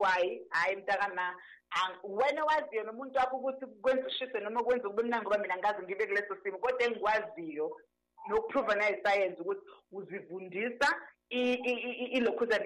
[0.00, 1.36] why hayi mntakama
[2.02, 6.06] wena waziyo nomuntu wakho ukuthi kwenza ushise noma kwenza kube mnandi ngoba mina ngazi ngibe
[6.06, 7.76] kuleso simo kodwa engikwaziyo
[8.28, 9.60] nokuprova nayisayensi ukuthi
[9.92, 10.88] uzivundisa
[11.30, 12.64] ilokhuzana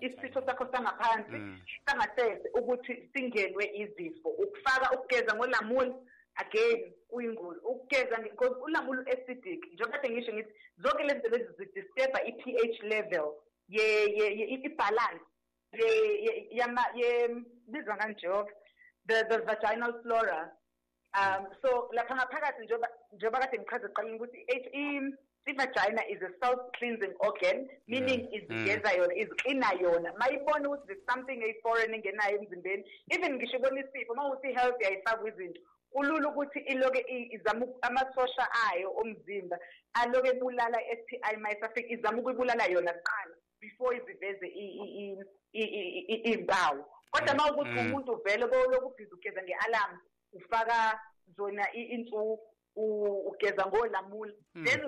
[0.00, 1.60] isitho sakho sangaphansi mm.
[1.86, 4.28] sangasese ukuthi singenwe izifo.
[4.28, 5.94] Ukufaka ukugeza ngolamuli
[6.34, 7.60] again kuyingozi.
[7.64, 8.18] Ukugeza
[8.64, 13.32] ulamuli acidic njengoba kade ngisho ngithi zonke lezi zinto lezi zidisturba i-ph level
[13.68, 15.24] i-balance.
[17.68, 18.50] Bizwa ngani jehova
[19.08, 20.50] the the vaginal flora.
[21.14, 22.62] Um so lapha ngaphakathi
[23.12, 24.38] njengoba kade ngichaza ekuqaleni ukuthi
[25.48, 28.34] i-vagina is a self-cleansing organ meaning mm.
[28.36, 30.12] izigeza yona iziklina yona.
[30.20, 32.84] Mayibona ukuthi there's something eyi-foreign engenayo emzimbeni.
[33.10, 38.92] Even ngisho ibona isifo uma ukuthi i-health yayifakwa izinto kulula ukuthi iloke izama amasosha ayo
[39.00, 39.58] omzimba
[39.94, 43.34] aloke ebulala i-s t i mayisafika izama ukuyibulala yona kuqala.
[43.60, 44.46] Before iziveze
[46.28, 47.78] iy'mpawu kodwa uma ukuthi mm.
[47.78, 49.92] umuntu vele koloku ubhizi ugeza nge-alarm
[50.32, 51.00] ufaka
[51.36, 52.40] zona insuku
[52.78, 54.32] ugeza ngolamula.
[54.54, 54.64] Hmm.
[54.64, 54.80] then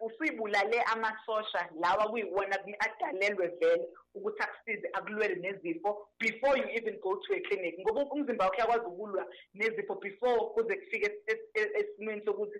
[0.00, 7.34] usuyibulale amasosha lawa kuyiwona adalelwe vele ukuthi akusize akulwele nezifo before you even go to
[7.34, 7.80] a clinic.
[7.80, 11.12] Ngoba umzimba wakho uyakwazi ukulwa nezifo before kuze kufike
[11.54, 12.58] esimweni sokuthi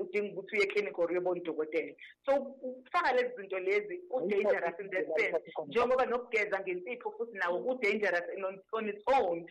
[0.00, 1.94] udinga ukuthi uye clinic or uyobona udokotela.
[2.26, 5.52] So ukufaka lezi zinto lezi ku-dangerous in that sense.
[5.66, 8.24] Njengoba nokugeza ngensipho futhi nawo ku-dangerous
[8.72, 9.46] on its own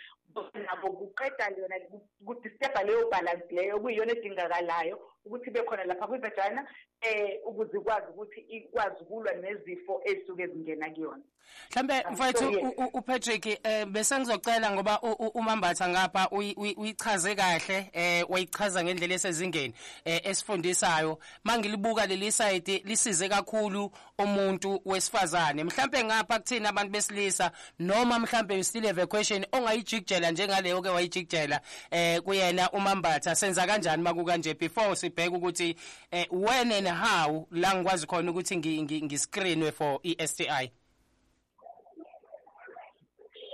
[0.65, 1.77] nabo kuqeda yona
[2.25, 6.67] kudisturba leyo balance leyo okuyiyona edingakalayo ukuthi ibe khona lapha kwivagina
[7.01, 11.23] eh ukuze ikwazi ukuthi ikwazi ukulwa nezifo ezisuke zingena kuyona.
[11.71, 15.01] Mhlambe mfowethu uPatrick eh bese ngizocela ngoba
[15.33, 19.73] umambatha ngapha uyichaze kahle eh wayichaza ngendlela esezingeni
[20.05, 21.19] eh esifundisayo.
[21.43, 25.63] Mangilibuka leli side lisize kakhulu umuntu wesifazane.
[25.63, 31.61] Mhlambe ngapha kuthina abantu besilisa noma mhlambe still have a question ongayijikjela njengaleyo ke wayijikjela
[31.91, 33.35] eh kuyena umambatha.
[33.35, 35.75] Senza kanjani makuka nje before sibheke ukuthi
[36.11, 38.57] eh when and how la ngikwazi khona ukuthi
[39.03, 40.71] ngiscreenwe for iSTI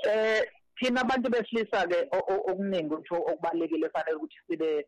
[0.04, 0.44] eh
[0.80, 4.86] thina abantu besilisa ke okuningi ukuthi okubalekile fanele ukuthi sibe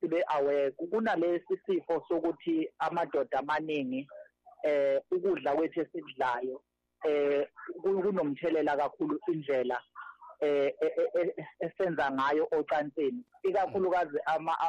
[0.00, 0.70] sibe aware.
[0.70, 4.08] Kunalesi sifo sokuthi amadoda amaningi
[4.62, 6.62] eh ukudla kwethu esikudlayo
[7.04, 7.46] eh
[7.82, 9.80] kunomthelela kakhulu indlela
[10.40, 10.74] eh
[11.60, 13.24] esenza ngayo ocansini.
[13.42, 14.18] Ikakhulukazi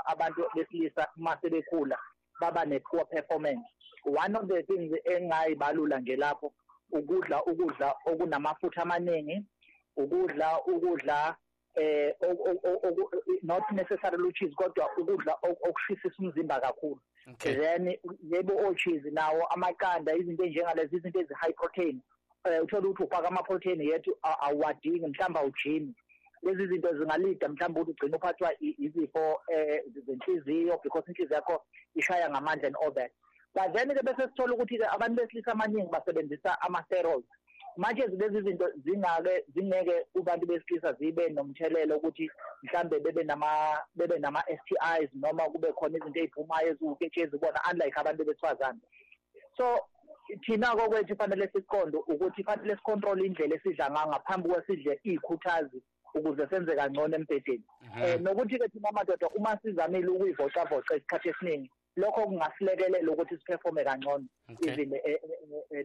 [0.06, 1.98] abantu besilisa uma sebekhula
[2.40, 3.66] baba ne poor performance.
[4.06, 6.54] One of the things engayibalula nje lapho
[6.92, 9.46] ukudla ukudla okunamafutha amaningi
[9.98, 11.36] ukudla ukudla
[11.76, 12.14] eh
[13.44, 17.00] not necessarily ucheese kodwa ukudla okushisisa umzimba kakhulu.
[17.38, 22.02] Then yebo ocheese nawo amaqanda izinto enjengalezi izinto ezi high protein.
[22.46, 25.94] Eh uthola ukuthi ufaka ama protein yethu awadingi mhlawumbe awujimi.
[26.44, 31.64] Lezi zinto zingalida mhlawumbe ukuthi ugcine uphathwa izifo eh zenhliziyo because inhliziyo yakho
[31.96, 33.12] ishaya ngamandla and all that.
[33.54, 37.28] But then ke bese sithola ukuthi ke abantu besilisa amaningi basebenzisa ama steroids
[37.78, 42.32] manje lezi zinto zingake zingeke kubantu besilisa zibe nomthelelo ukuthi
[42.64, 48.26] mhlambe bebe nama bebe nama STIs noma kube khona izinto eziphumayo eziwuketshezi bona unlike abantu
[48.26, 48.80] besifazane.
[49.58, 49.80] So
[50.46, 55.82] thina kokwethu fanele siqonde ukuthi fanele sicontrol indlela esidla ngayo ngaphambi kwesidle izikhuthazi
[56.16, 57.64] ukuze senze kangcono empedeni
[58.04, 64.26] eh nokuthi ke thina amadoda uma sizamile ukuyivocavoca isikhathi esiningi lokho kungasilekelela ukuthi siperforme kangcono
[64.68, 64.92] even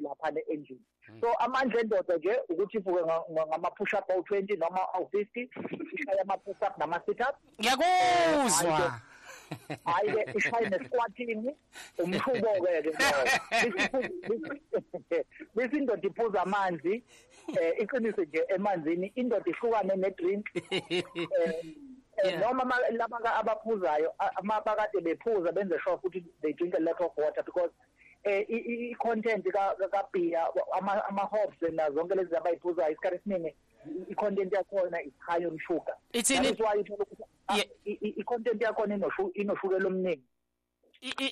[0.02, 1.20] lapha ne-engine mm.
[1.20, 3.02] so amandla endoda nje ukuthi ivuke
[3.32, 5.50] ngama-push up awu-twenty noma awu-fifty
[5.92, 9.00] ishaye ama-push up nama-sit up ngiyakuzwa
[9.84, 11.54] hayi-ke ishaye ne-squatting
[11.98, 12.82] umhlubo-ke
[15.08, 15.24] ke
[15.54, 17.02] bese indoda iphuza amanzi
[17.48, 20.46] um iqinise nje emanzini indoda ihlukane ne-drink.
[22.24, 27.42] Um noma laba abaphuzayo abakade bephuza benze sure ukuthi they drink a lot of water
[27.44, 27.70] because
[28.24, 29.44] eh i-content
[29.92, 30.48] kabhiya
[31.08, 33.54] ama-hops na zonke lezi abayiphuzayo isikhathi esiningi
[34.10, 35.96] i-content yakhona is high on sugar.
[36.12, 36.56] Ithini
[37.84, 38.94] i-content yakhona
[39.34, 40.22] inoshukela omningi.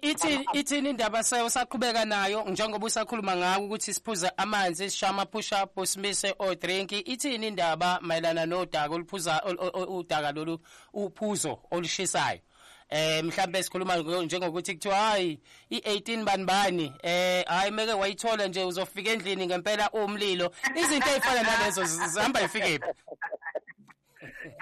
[0.03, 2.45] Ithini ithini indaba sayo saqhubeka nayo?
[2.51, 7.99] Njengoba usakhuluma ngako ukuthi siphuza amanzi sishaya ama push up simise o drink ithini indaba
[8.03, 9.43] mayelana nodaka oluphuza
[9.89, 10.61] udaka lolu
[10.93, 12.41] uphuzo olushisayo?
[12.89, 15.41] Eh mhlambe sikhuluma njengokuthi kuthiwa hayi
[15.71, 20.51] i18 bani bani eh hayi meke wayithola nje uzofika endlini ngempela umlilo.
[20.77, 22.87] Izinto ezifana nalezo zihamba ifikephi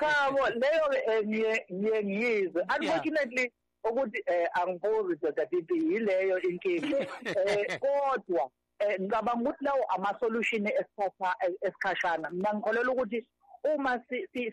[0.03, 0.31] cha
[0.63, 0.87] leyo
[1.25, 3.53] ngiye ngiyizwe unfortunately
[3.91, 6.99] ukuthi eh angibuzi doda pipi yileyo inkinga.
[7.47, 12.31] Eh kodwa eh ngicabanga ukuthi lawo ama-solution esithatha esikhashana.
[12.31, 13.27] Mina ngikholela ukuthi
[13.75, 14.01] uma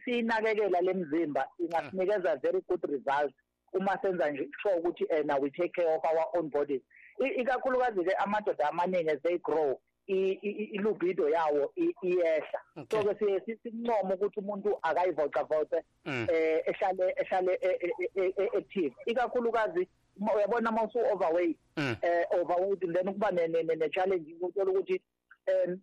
[0.06, 3.34] sinakekela lemzimba ingasinikeza very good results.
[3.74, 6.82] Uma senza nje sure ukuthi uh, now we take care of our own bodies.
[7.20, 9.80] Ikakhulukazi ke amadoda amaningi as they grow
[10.10, 12.60] ilubido yawo iyehla
[12.92, 16.28] so ke siye sincoma ukuthi umuntu akayivocavoce mm.
[16.32, 19.88] eh ehlale ehlale e, e, e, active ikakhulukazi
[20.36, 21.96] uyabona uma usu overweight mm.
[22.02, 25.02] eh overweight then kuba ne challenge ukuthola ukuthi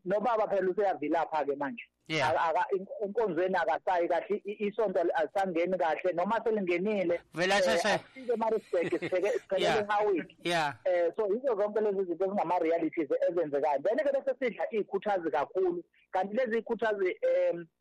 [0.04, 1.84] nobaba phela useyavilapha ke manje.
[2.08, 7.20] Enkonzweni akasayi kahle isonto alisangeni kahle noma selingenile.
[7.34, 10.36] Vela sheshe sike Maritzburg siphelele ehawini
[10.84, 13.82] eh so yizo zonke lezi zinto ezingama realities ezenzekayo.
[13.82, 15.82] Then ke bese sidla izikhuthazi kakhulu.
[16.12, 17.16] Kanti lezi izikhuthazi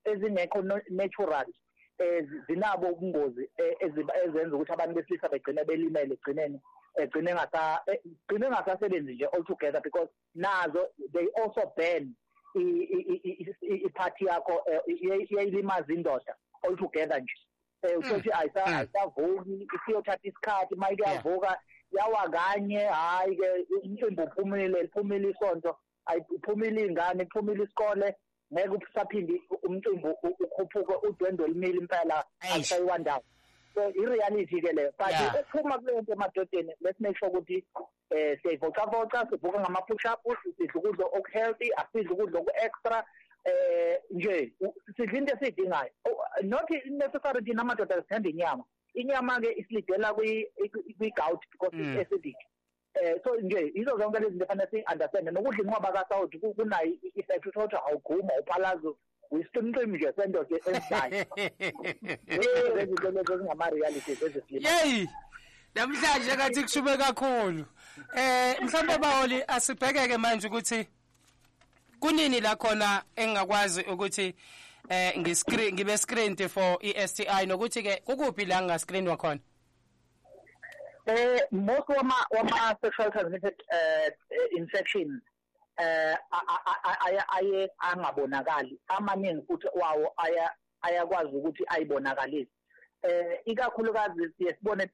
[0.05, 1.45] ezingekho natural
[1.99, 3.49] eh zinabo ubungozi
[4.25, 6.59] ezenza ukuthi abantu besilisa begcine belimele egcineni
[6.97, 12.13] egcine ngasa egcine ngasasebenzi nje all together because nazo they also burn
[13.61, 17.33] iphathi yakho iyayilimaza indoda all together nje.
[17.81, 21.59] Eh uthi ayisavuki isiyothatha isikhathi mayike yavuka
[21.91, 28.15] yawa kanye hayi ke umcimbi uphumile liphumile isonto ayiphumile ingane iphumile isikole
[28.53, 33.23] ngeke usaphindi umcimbi ukhuphuke udwendwe limile impela akusayiwandawo
[33.75, 37.63] so i-reality ke leyo but ukuphuma kuleyo nto emadodeni let's make sure ukuthi
[38.09, 43.05] eh siyayivocavoca sivuka ngama-push up sidla ukudla oku-healthy asidla ukudla oku-extra
[43.43, 44.53] eh nje
[44.97, 45.91] sidla into esiyidingayo
[46.43, 48.63] not necessary thina amadoda sithanda inyama
[48.93, 52.35] inyama-ke isilidela kwi-gout because it's acidic
[52.93, 57.75] eh so nje yizo zonke lezi zinto fanele si-understande nokudla inqwaba kasawuthi kunayo i-effect uthothi
[57.75, 58.97] awuguma uphalazo
[59.31, 61.25] uyisiqimqimi nje sendoda esidayo
[62.83, 65.09] izinto lezo ezingama-realities ezifilm yeyi
[65.75, 67.65] namhlanje kathi kushume kakhulu.
[68.15, 70.87] Eh mhlawumbe baholi asibhekeke manje ukuthi
[71.99, 74.35] kunini la khona engakwazi ukuthi
[74.89, 79.39] eh ngiscreen ngibe screened for iSTI nokuthi ke kukuphi la ngascreenwa khona?
[81.07, 85.21] Eh most wama wama sexual transmitted uh, infections
[85.77, 86.17] eh
[87.37, 88.79] aye angabonakali.
[88.87, 90.51] Amaningi futhi wawo aya
[90.81, 92.51] ayakwazi ukuthi ayibonakalise
[93.07, 94.89] eh ikakhulukazi siye sibone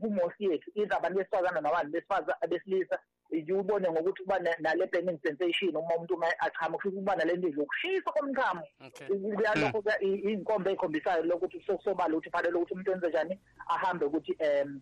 [0.00, 2.98] kumosi yethu either abantu besifazana nabantu besifazana besilisa
[3.32, 8.62] ubone ngokuthi kuba nale burning sensation uma umuntu achama kusho kuba nale nto yokushisa komchamo
[9.08, 13.38] kuyalokho iy'nkomba ey'khombisayo lokuthi sosobala ukuthi fanele ukuthi umuntu wenze njani
[13.68, 14.80] ahambe ukuthi um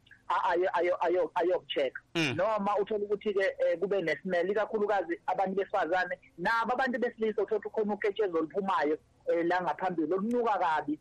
[1.34, 7.94] ayoku-check-a noma uthole ukuthi-ke kube nesimele ikakhulukazi abantu besifazane nabo abantu besilisa uthole ukuthi khona
[7.94, 8.98] uketshezi oluphumayo
[9.28, 10.98] um la ngaphambili olunuka kabi.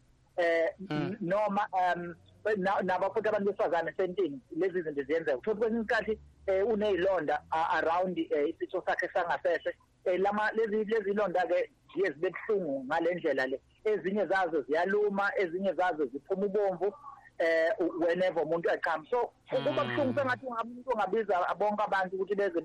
[0.90, 2.16] Um noma um
[2.84, 5.38] nabo futhi abantu besifazane sentini lezi zinto ziyenzeka.
[5.38, 9.76] Uthole kwesinye isikhathi um uney'londa around isitho sakhe sangasese
[10.18, 13.62] lama lezi lezi londa ke zibe buhlungu ngale ndlela le.
[13.84, 16.94] Ezinye zazo ziyaluma ezinye zazo ziphuma ubomvu
[17.40, 22.62] eh whenever umuntu aqhama so kuba buhlungu sengathi umuntu ongabiza bonke abantu ukuthi beze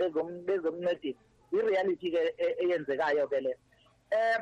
[0.46, 1.18] bezomncedisa
[1.52, 3.56] i-reality ke eyenzekayo ke le.
[4.10, 4.38] Eh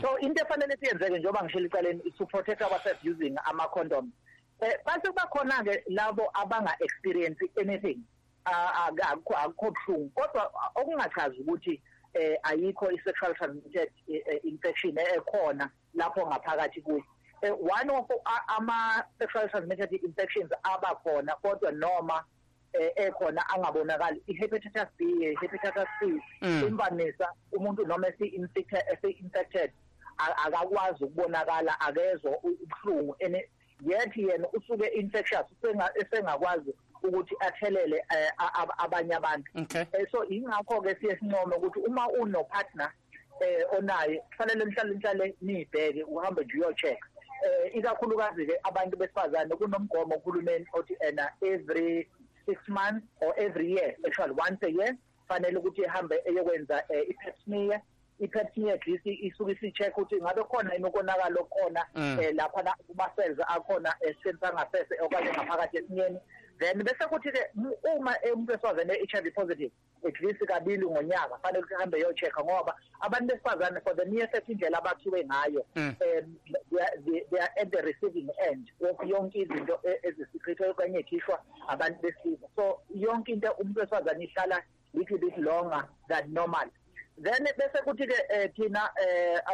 [0.00, 4.12] so into efanele siyenzeke njengoba ngishilo icaleni is to protect ourselves using ama-condoms.
[4.60, 7.98] Eh base kuba khona-ke labo abanga-experience anything
[8.44, 10.10] akukho buhlungu.
[10.14, 11.80] Kodwa okungachazi ukuthi
[12.14, 13.90] eh ayikho i-sexual transmitted
[14.44, 17.04] infection ekhona lapho ngaphakathi kuyo
[17.60, 18.10] one of
[18.48, 22.24] ama-sexual transmitted infections abakhona kodwa noma
[22.72, 24.22] ekhona angabonakali.
[24.26, 26.20] I-hepatitis B i-hepatitis C
[26.66, 29.70] imvamisa umuntu noma esi-infected
[30.18, 33.16] akakwazi ukubonakala akezwa ubuhlungu.
[33.80, 35.46] Yet yena usuke infectious
[35.94, 38.04] esengakwazi ukuthi athelele
[38.78, 39.50] abanye abantu.
[40.10, 42.92] So ingakho ke siye sincome ukuthi uma uno partner
[43.40, 46.98] eh onaye kufanele mhlale mhlale niyibheke uhambe nje uyocheck
[47.44, 52.08] eh ikakhulukazi ke abantu besifazane kunomgomo uhulumeni othi ena every
[52.48, 54.96] 6 months or every year actually once a year
[55.28, 57.80] fanele ukuthi ihambe eyokwenza i-pap smear.
[58.20, 63.38] I-pap smear at least isuke isi-check ukuthi ngabe khona yini ukonakala okhona um lapha kuma-cells
[63.48, 66.18] akhona esiseni sangasese okanye ngaphakathi esinyeni.
[66.58, 67.50] Then bese kuthi-ke
[67.96, 69.72] uma umuntu wesifazane e-HIV positive
[70.06, 74.78] at least kabili ngonyaka fanele ukuthi ahambe yo-check-a ngoba abantu besifazane for the nearest indlela
[74.78, 75.94] abakhiwe ngayo um
[76.70, 82.80] they are at the receiving end of yonke izinto ezisikrithwe okanye ekhishwa abantu besilisa so
[82.94, 84.62] yonke into umuntu wesifazane ihlala
[84.94, 86.66] little bit longer than normal.
[87.18, 88.90] Then bese kuthi-ke thina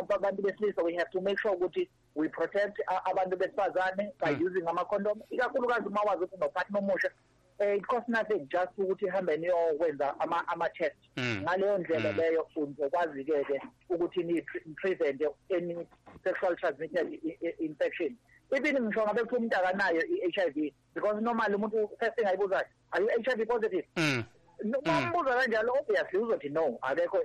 [0.01, 4.67] um abantu besilisa we have to make sure ukuthi we protect abantu besifazane by using
[4.69, 7.11] ama-condom ikakhulukazi uma wazi ukuthi unopartner omusha
[7.59, 11.41] eh it cost nothing just ukuthi ihambe niyokwenza ama ama test mm.
[11.43, 12.19] ngaleyo ndlela mm.
[12.19, 14.43] leyo uzokwazi ke ke ukuthi ni
[14.75, 15.23] prevent
[15.57, 15.87] any
[16.25, 17.21] sexual transmitted
[17.59, 18.17] infection
[18.51, 23.11] even ngisho ngabe kuthiwa umuntu akanayo i-HIV because normally umuntu first thing ayibuza are you
[23.23, 24.25] HIV positive mm.
[24.63, 27.19] Mambuza kanjalo obviously uzothi no akekho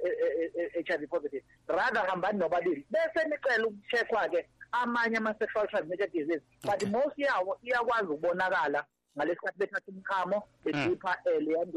[0.88, 1.43] HIV positive.
[1.67, 2.86] Rather hambani nobabili.
[2.89, 6.41] Bese nicela ukucheckwa ke amanye ama sexual transmitted disease.
[6.63, 8.86] But most yawo iyakwazi ukubonakala
[9.17, 11.17] ngalesikhathi bethatha umchamo bekhipha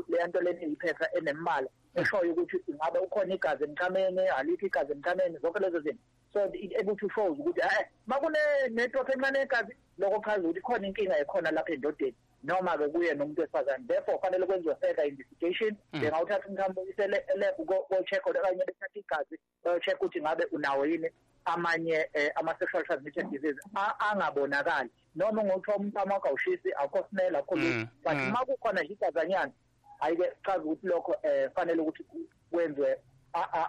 [0.09, 5.59] leya nto leni iphepha enembala eshoyo ukuthi ingabe ukhona igazi emchameni alikho igazi emchameni zonke
[5.59, 6.03] lezo zinto.
[6.33, 6.41] So
[6.81, 8.39] able to shows ukuthi eh makune
[8.71, 12.15] network encane yegazi lokho chaza ukuthi khona inkinga ekhona lapha endodeni.
[12.45, 13.87] Noma ke kuye nomuntu wesifazane.
[13.87, 15.77] Therefore fanele kwenziwe further investigation.
[15.93, 21.11] Bengawuthatha umthambo uyise lab ko check okanye bethatha igazi bayo check ukuthi ngabe unawo yini
[21.45, 23.59] amanye ama-sexual transmitted disease
[23.99, 24.91] angabonakali.
[25.15, 27.89] Noma ngokuthiwa umntama wakho awushisi akho smell akho lutho.
[28.05, 29.53] But uma kukhona nje igazanyana
[30.01, 32.05] hhayi-ke chaza ukuthi lokho um fanele ukuthi
[32.51, 32.99] kwenziwe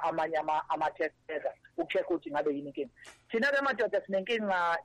[0.04, 0.38] amanye
[0.70, 2.90] ama-test further uku-check ukuthi ngabe yini inkinga.
[3.30, 4.78] Thina-ke madoda sinenkinga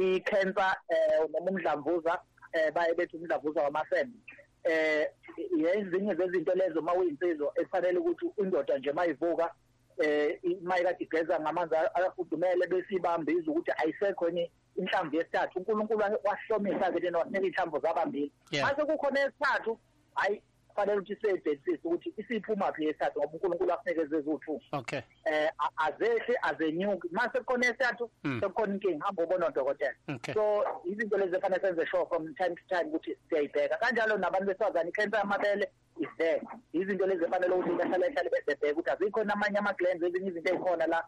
[0.00, 2.18] i-cancer um noma umdlamvuza
[2.54, 4.18] um baye bethi umdlamvuza wamasembe
[4.64, 9.50] um ezinye zezinto lezo uma uyinsizwa ekufanele ukuthi indoda nje uma ivuka
[9.98, 15.58] eh mayikade igeza ngamanzi afudumele bese ibambiza ukuthi ayisekho ni inhlamvu yesithathu.
[15.58, 19.78] uNkulunkulu wasihlomisa ke lena wasinika ithambo zabambili mase kukhona esithathu
[20.14, 20.42] hayi
[20.76, 25.00] fanele ukuthi siyibhekisise ukuthi isiphuma phi yesithathu ngoba uNkulunkulu asinikeze eziwu-two okay.
[25.24, 27.08] Eh azehle azenyuki.
[27.10, 29.94] Mase kukhona esithathu sekukhona inkinga hamba ubona udokotela
[30.34, 33.76] so izinto lezi efanele senze sure from time to time ukuthi siyayibheka.
[33.76, 35.68] Kanjalo nabantu besifazane ikhensa yamabele
[36.00, 36.42] is there
[36.72, 41.04] izinto lezi efanele ukuthi behlale hlale bebheke ukuthi azikho namanye ama-glands ezinye izinto ey'khona la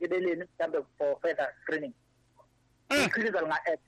[0.00, 1.94] ebeleni mhlawumbe for further screening.
[2.90, 3.80] Iqhikiza linga-add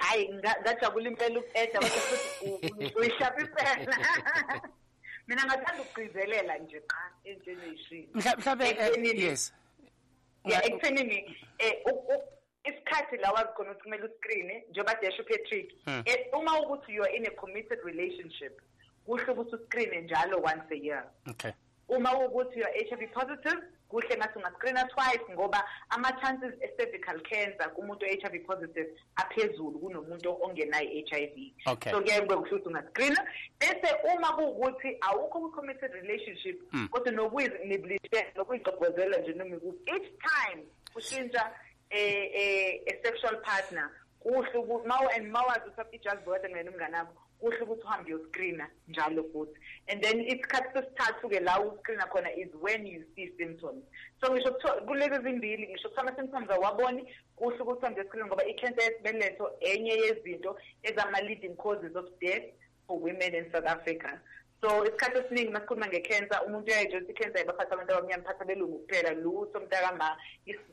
[0.00, 3.96] hayi ngajabula impela uku-eda kodwa futhi uyishapha impela.
[5.26, 9.54] Mina ngathanda ukugcizelela nje qa entweni eyishini mhlawumbe yes.
[10.44, 11.36] Ya ekuthenini
[11.86, 12.20] um
[12.64, 15.72] isikhathi la wazi khona ukuthi kumele uscreene njengoba desho upatrick
[16.32, 18.60] uma ukuthi you are in a committed relationship
[19.06, 21.04] kuhle ukuthi uscreene njalo once a year.
[21.30, 21.52] Okay.
[21.88, 28.06] Uma ukuthi you are HIV positive kuhle ngathi ungascreena twice ngoba ama-chances e-cervical cancer kumuntu
[28.06, 31.92] o-HIV positive aphezulu kunomuntu ongenayo i-HIV okay.
[31.92, 33.26] so kuyaye kube kuhle ukuthi ungascreena
[33.60, 36.88] bese uma kuwukuthi awukho kwi-committed relationship Mm.
[36.88, 40.64] kodwa nokuyiniblishe nokuyigqobhozela nje noma ikuphi each time
[40.94, 41.52] ushintsha
[41.90, 43.90] eh, eh, a sexual partner
[44.20, 48.70] kuhle ukuthi mawu and mawazi usapha ijazi bokade ngena umngane wakho kuhle ukuthi uhambe uyoscreena
[48.88, 49.60] njalo futhi.
[49.88, 53.84] And then isikhathi sesithathu-ke la uscreena khona is when you see symptoms.
[54.20, 58.84] So ngisho kuthiwa- kulezi zimbili ngisho kuthiwa ama-symptoms awaboni kuhle ukuthi uhambe uyoscreena ngoba i-cancer
[58.84, 62.44] yesibeletho enye yezinto ezama-leading causes of death
[62.86, 64.20] for women in south africa.
[64.60, 68.78] So isikhathi esiningi uma sikhuluma nge-cancer umuntu uyayitsho ukuthi i-cancer ibaphatha abantu abamnyama phatha belungu
[68.78, 70.16] kuphela lutho mntakama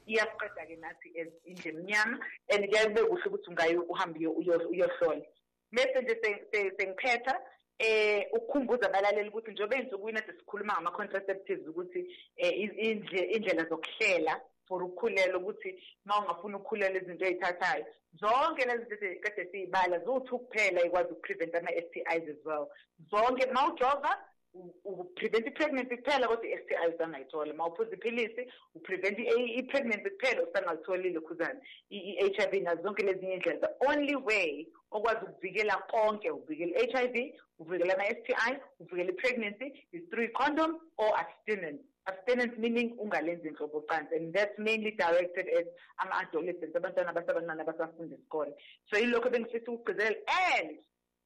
[0.07, 2.19] iyasiqeda-ke nathi as indle emnyama.
[2.49, 5.21] And kuyaye kube kuhle ukuthi ungaye uhambe uyo- uyo- uyohlola.
[5.73, 7.35] Bese nje se- se- sengiphetha
[7.79, 11.99] eh ukukhumbuza abalaleli ukuthi njengoba ensukwini ade sikhuluma ngama-contraceptives ukuthi
[12.43, 12.71] um
[13.35, 15.69] indlela zokuhlela for ukukhulela ukuthi
[16.05, 17.85] uma ungafuna ukukhulela izinto ey'thathayo.
[18.19, 22.67] Zonke lezi zinto kade siy'bala ziwu-two kuphela ikwazi ukuprevent ama-s t is as well.
[23.11, 24.11] Zonke ma ujova
[24.85, 31.19] uprevent i-pregnancy kuphela kodwa i-s t i usangayithola ma uphuza iphilisi uprevent i-pregnancy kuphela usangalitholile
[31.19, 33.59] khuzana i-h i v nazo zonke lezinye iy'ndlela.
[33.59, 39.11] The only way okwazi ukuvikela konke uvikela i-h i v uvikela ama-s t i uvikela
[39.11, 41.81] i-pregnancy is through condom or abstinence.
[42.05, 45.67] Abstinence meaning ungalenzi inhlobo cancer and that's mainly directed at
[45.97, 48.53] ama-adolescents abantwana abasabancane abasafunda isikole.
[48.89, 50.17] So yilokho bengifisa ukugcizelela.
[50.59, 50.77] And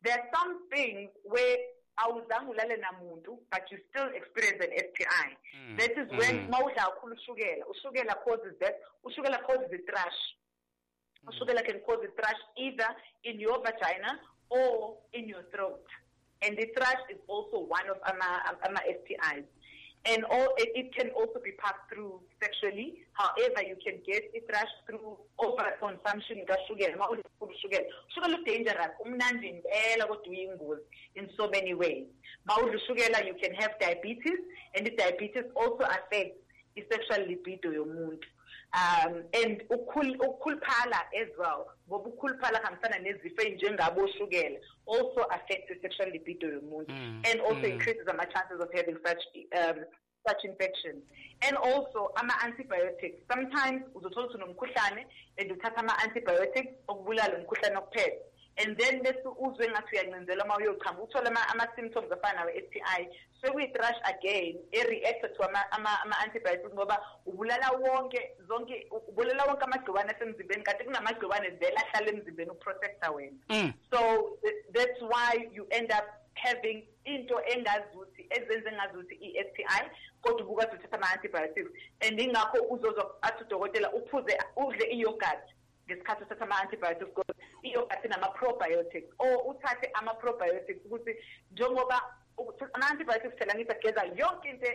[0.04, 1.58] there are some things where
[1.98, 5.78] awuzange ulale namuntu but you still experience an STI Mm.
[5.78, 6.50] that is when Mm.
[6.50, 10.20] ma udla kakhulu ushukela ushukela causes that ushukela causes the thrush
[11.28, 12.90] ushukela can cause the thrush either
[13.24, 15.84] in your vagina or in your throat.
[16.42, 19.44] And the thrush is also one of ama, ama STIs
[20.06, 23.04] and all it, it can also be passed through sexually.
[23.14, 29.64] However you can get it thrush through overconsumption sugar kakhulu ushukela ushukela udangerous umnandi
[30.30, 30.82] uyingozi
[31.16, 32.06] in so many ways.
[32.48, 34.40] Ushukela you can have diabetes
[34.76, 36.40] and the diabetes also affects
[36.76, 38.28] i-sexual libido yomuntu
[38.74, 46.48] um and ukhul- ukukhuluphala as well ngoba ukukhuluphala kuhambisana nezifo ey'njengaboshukela also affects i-sexual libido
[46.48, 47.72] yomuntu Mm, and also mm.
[47.74, 49.24] increases ama-chances of having such
[49.56, 49.86] um,
[50.28, 51.04] such infections
[51.48, 53.18] and also ama-antibiotics.
[53.32, 55.06] Sometimes uzothola ukuthi unomkhuhlane
[55.38, 58.16] and uthatha ama-antibiotics okubulala umkhuhlane okuphela
[58.58, 63.08] and then bese uzwe ngathi uyancinzelwa uma uyochama uthole ama-symptoms afana nawe-s t i.
[63.42, 71.50] Sekuyi-thrush again e-reactor to ama-antibiotics ngoba ubulala wonke zonke ubulala wonke amagciwane asemzimbeni kanti kunamagciwane
[71.50, 73.38] vele ahlala emzimbeni uprotecta wena.
[73.50, 73.74] Mm.
[73.92, 74.38] so
[74.74, 79.90] that's why you end up having into engazuthi ezenze ngazuthi i-s t i
[80.22, 81.72] kodwa ubukade uthatha ama-antibiotics.
[82.08, 85.46] And ingakho uzozwa athi udokotela uphuze udle i-yogurt
[85.88, 91.16] ngesikhathi uthatha ama-antibiotics because i-yogurt inama-probiotics or uthathe ama-probiotics ukuthi
[91.52, 92.02] njengoba
[92.74, 94.68] ama-antibiotics phela ngithi ageza yonke into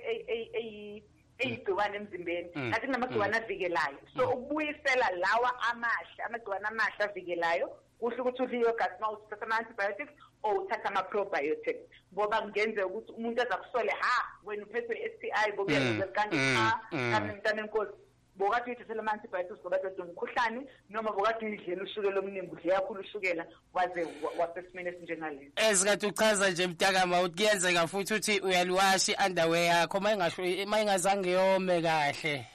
[1.39, 2.71] eyigciwane emzimbeni mm.
[2.71, 3.45] kanti kunamagciwane mm.
[3.45, 4.33] avikelayo so mm.
[4.33, 7.67] ukubuyisela lawa amahle amagciwane amahle avikelayo
[7.99, 11.83] kuhle ukuthi udle i-yogurt uma uthatha ama-antibiotics or uthatha ama-probiotics
[12.15, 16.81] ngoba kungenzeka ukuthi umuntu azakusole ha wena uphethwe i-s t i ngoba uyazizela kanti cha
[17.13, 17.93] kami mntana enkosi
[18.37, 20.61] bokade uyithathela ama-antibiotics ngoba dodwa umkhuhlane
[20.91, 24.07] noma bokade uyidlela ushukela omningi udle kakhulu ushukela waze
[24.39, 31.31] wasesimeni esinjengalesi ezikade uchaza nje mntakama uthi kuyenzeka futhi uthi uyaliwasha i-underwear yakho ma ingazange
[31.31, 32.47] yome kahle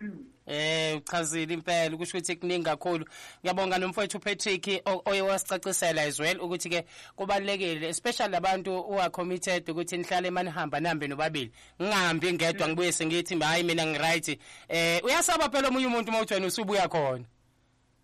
[0.00, 0.33] mm.
[0.46, 3.04] Eh uchazile impela kusho ukuthi kuningi kakhulu.
[3.40, 6.84] Ngiyabonga nomfowethu Patrick oye wasicacisela as well ukuthi ke
[7.16, 11.50] kubalekile especially labantu who are committed ukuthi nihlale manihamba nambe nobabili.
[11.82, 14.38] Ngingahambi ngedwa ngibuye sengithi hayi mina ngiright.
[14.68, 17.24] Eh uyasaba phela omunye umuntu mawuthi wena usubuya khona.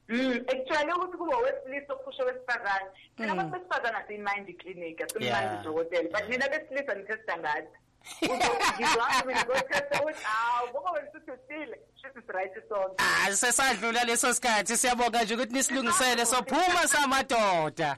[0.08, 2.90] Mm, actually ukuthi kuba wesilisa okusho wesifazane.
[3.18, 6.08] Mina abantu besifazane asiyimind clinic, asiyimind dokotela.
[6.10, 7.76] But mina besilisa ngitesta ngathi.
[8.22, 14.34] Ngizwa mina ngothetha ukuthi hawu ngoba wena usuthi uthile shithi right sonke ah sesadlula leso
[14.34, 17.96] sikhathi siyabonga nje ukuthi nisilungisele sophuma samadoda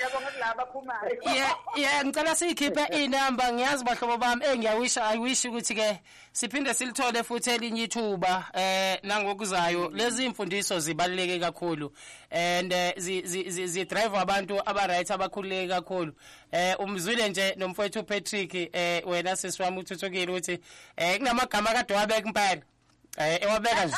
[0.00, 1.34] Yabonga kulabo aphumayo.
[1.34, 6.00] Yeah, yeah, ngicela siyikhiphe inamba ngiyazi bahlobo bami engiyawisha I wish ukuthi ke
[6.32, 9.90] siphinde silithole futhi elinye ithuba eh nangokuzayo.
[9.90, 11.92] Lezi imfundiso zibaluleke kakhulu
[12.30, 16.12] and eh, zi drive abantu aba right abakhululeke kakhulu.
[16.52, 20.58] Eh umzwile nje nomfowethu Patrick eh wena sisiwami uthuthukile ukuthi
[20.96, 22.62] eh kunamagama kade wabeka impela
[23.18, 23.96] eh ewabeka nje.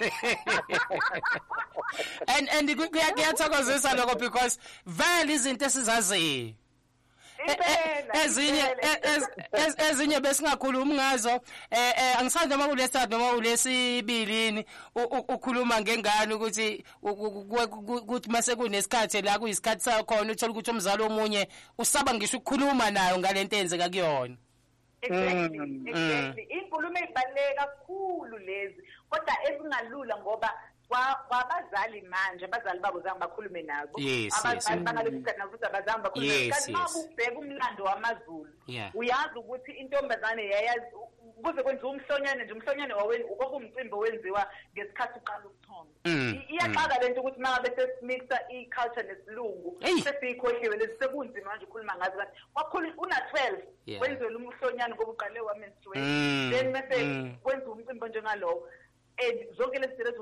[2.26, 6.54] and and kuyathokozisa lokho because vele izinto esizaziyo
[7.46, 9.00] e, e, ezinye e,
[9.90, 14.64] ezinye besingakhulumi ngazo eh, angisandi noma kulesithathu noma ulesibilini
[15.28, 22.36] ukhuluma ngengane ukuthi ukuthi mase kunesikhathi la kuyisikhathi sakhona uthola ukuthi umzali omunye usaba ngisho
[22.36, 24.36] ukukhuluma nayo ngalento enzeka kuyona
[25.02, 26.46] exactly mm, exactly.
[26.50, 26.60] mm.
[26.60, 28.82] inkulumo ezibaluleke kakhulu lezi.
[29.10, 30.50] Kodwa ezingalula ngoba
[31.28, 33.98] kwabazali manje abazali babo zange bakhulume nabo.
[34.38, 38.52] Abazali bangalesi sikhathi nabo futhi abazange bakhulume kanti uma ubheka umlando wamazulu
[38.94, 40.86] uyazi ukuthi intombazane yayazi
[41.42, 45.94] kuze kwenziwa umhlonyane nje umhlonyane kwakuwumcimbi owenziwa ngesikhathi uqala ukuthomba.
[46.04, 47.02] Mm, iyaxaka mm.
[47.02, 53.62] lento ukuthi mangabe sesimixa i-culture nesilungu sesiyikhohliwe lezi sekunzima manje ukhuluma ngazo kanti kwakhulu una-twelve
[54.00, 56.96] wenziwe umhlonyane ngoba uqale wamenstruate mm, then bese
[57.42, 58.68] kwenziwa umcimbi onjengalowo.
[59.26, 60.20] And zonke lezi zinto lezi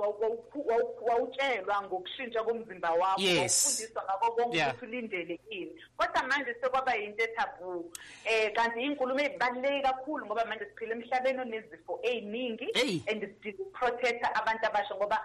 [1.08, 7.92] wawutshelwa ngokushintsha komzimba wakho wawufundiswa ngako konke ukuthi ulindelekile kodwa manje sekwaba yinto ethabu
[8.24, 12.68] eh kanti inkulumo ezibaluleke kakhulu ngoba manje siphila emhlabeni onezifo ey'ningi
[13.10, 15.18] and sidinga ukuprotecta abantu abasha ngoba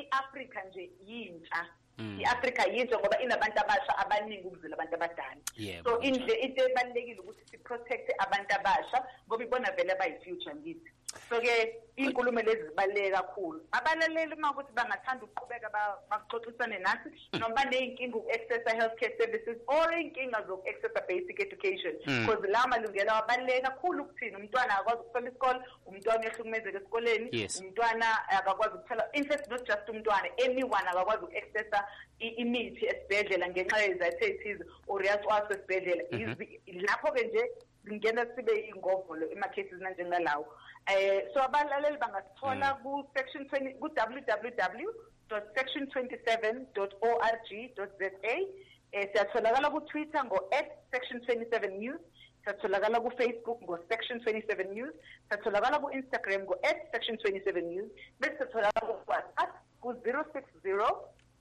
[0.00, 1.66] i-afrika nje yintsha.
[1.98, 2.20] Mm.
[2.20, 5.40] i-afrika yintsha ngoba inabantu abasha abaningi ukudlula abantu abadala.
[5.84, 6.32] So into
[6.68, 10.90] ebalulekile ukuthi siprotecte abantu abasha ngoba ibona vele abayi-future ngithi.
[11.28, 13.60] So-ke iy'nkulumo lezi zibaluleke kakhulu.
[13.72, 15.68] Abalaleli uma ukuthi bangathanda ukuqhubeka
[16.10, 21.94] baxoxisane nathi noma baney'nkinga uku-accessa healthcare services or iy'nkinga zoku-accessa basic education.
[22.04, 22.26] Hmm.
[22.26, 28.74] because lawo malungelo abaluleke kakhulu ukuthina umntwana akakwazi ukuthola isikole umntwana uyahlukumezeka esikoleni umntwana akakwazi
[28.74, 31.78] ukuthola in fact not just umntwana anyone akakwazi uku-accessa
[32.18, 36.02] imithi esibhedlela ngenxa yezathu ey'thize or uyacwaswa esibhedlela.
[36.12, 36.34] Mhm.
[36.86, 37.50] lapho-ke nje
[37.86, 40.44] singena sibe yiy'ngovolo ema-cases nanjengalawo.
[40.90, 42.82] Um so abalaleli bangasithola mm.
[42.82, 44.88] ku-section twenty ku-w w w
[45.28, 48.36] dot section twenty seven dot o r g dot z a.
[48.94, 52.00] Um siyatholakala kutwitter ngo-at section twenty seven news
[52.46, 54.94] satholakala kufacebook ngo-section 27 news
[55.30, 57.90] satholakala ku-instagram ngo-at section 27 news
[58.22, 59.50] bese satholakala kuwhatsapp
[59.82, 60.62] ku-060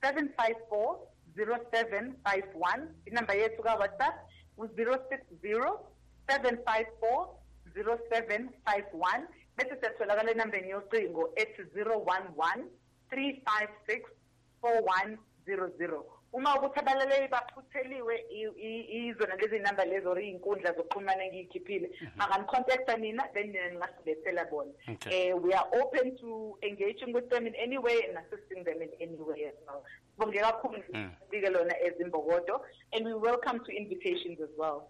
[0.02, 0.98] 754
[1.38, 4.16] 0751 inamba yethu kawhatsapp
[4.58, 5.78] ku-060
[6.28, 7.28] 754
[7.76, 12.64] 0751 bese siyatholakala enambeni yocingo ethi 011
[13.12, 14.02] 356
[14.62, 18.16] 4100 uma ukuthi abalaleli baphutheliwe
[18.90, 24.74] izona lezi namba lezo or iy'nkundla zokuxhumana engiyikhiphile banganicontacta mina then mina ningasilethela bona.
[24.88, 28.90] Um we are open to engaging with them in any way and assisting them in
[29.00, 29.84] any way as well.
[30.12, 32.62] Sibonge kakhulu sibike lona ezimbokodo
[32.92, 34.90] and we welcome to invitations as well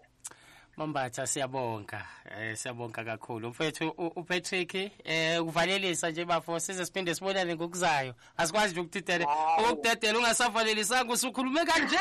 [0.76, 2.02] Mambatha siyabonga.
[2.38, 3.48] Eh siyabonga kakhulu.
[3.48, 8.14] Mfethu uPatrick eh ukuvalelisa nje bafo size siphinde sibonane ngokuzayo.
[8.36, 9.26] Asikwazi nje ukudedela
[9.72, 11.98] ukudedela ungasavalelisanga usukhulume kanje.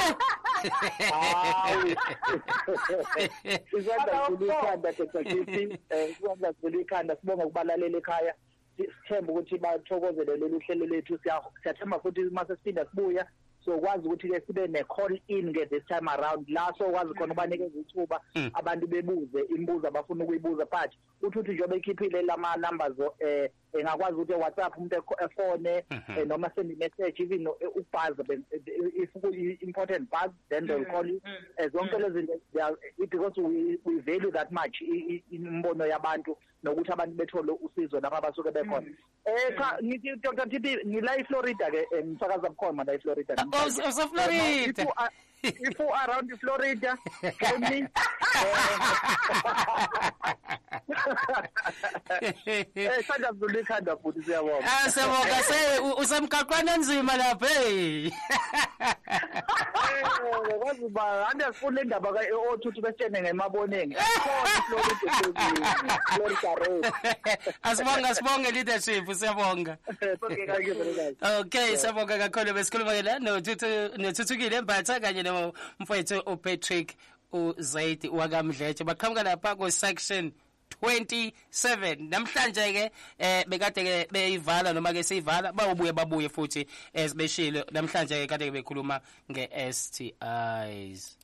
[3.71, 8.33] Sizonda kulikhanda tethakithi eh sizonda kulikhanda sibonga kubalalela ekhaya.
[8.77, 11.19] Sithemba ukuthi bathokozele lolu hlelo lethu
[11.63, 13.25] siyathemba futhi mase siphinda sibuya.
[13.65, 18.21] Sokwazi ukuthi-ke sibe ne-call in-ke this time around la sokwazi khona ubanikeza ithuba
[18.53, 23.47] abantu bebuze imibuzo abafuna ukuyibuza but uthi uthi njengoba ekhiphile lama-numbers um
[23.79, 25.83] engakwazi ukuthi e-whatsapp umuntu efone
[26.25, 28.23] noma send i-message even ukubhaza
[28.95, 31.21] if ku-important buzz then they'll call you.
[31.71, 34.81] Zonke lezi zinto because we, we value that much
[35.31, 38.87] imbono yabantu nokuthi abantu bethole usizo lapha abasuke bekhona.
[39.25, 43.35] Eh cha ngithi Dr Tipi ngila eFlorida ke ngisakaza bukhona la eFlorida
[43.65, 44.75] Useflorida
[45.34, 46.97] if people around Florida
[47.39, 47.87] for me.
[52.99, 53.97] isandla
[54.65, 55.97] ah, siyabonga.
[55.97, 58.11] Usemgaqweni enzima lapha hey.
[60.59, 62.19] kwazi ba ande sifuna indaba ka
[62.51, 64.51] othuthi besitshene ngemaboneni khona
[66.15, 66.85] Florida Road
[67.63, 69.77] asibonga sibonge leadership siyabonga
[71.39, 73.19] okay siyabonga kakhulu besikhuluma ke la
[73.97, 76.95] nothuthukile embatha kanye nomfowethu uPatrick
[77.33, 78.83] uZaid wakamdletshe.
[78.83, 80.31] Baqhamuka lapha ku section
[80.81, 88.15] 27 namhlanje ke eh bekade ke beyivala noma ke siyivala bawubuye babuye futhi esibeshile namhlanje
[88.21, 89.01] ke kade bekhuluma
[89.31, 91.17] nge STIs